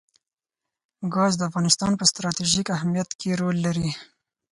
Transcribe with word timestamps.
ګاز 1.13 1.33
د 1.37 1.41
افغانستان 1.49 1.91
په 1.99 2.03
ستراتیژیک 2.11 2.67
اهمیت 2.77 3.09
کې 3.19 3.31
رول 3.39 3.57
لري. 3.65 3.89